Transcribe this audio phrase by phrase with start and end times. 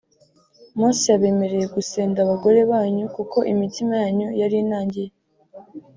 [0.77, 5.11] “Mose yabemereye gusenda abagore banyu kuko imitima yanyu yari inangiye